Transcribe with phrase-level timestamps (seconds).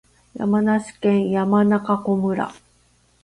[0.33, 2.51] 山梨県山中湖村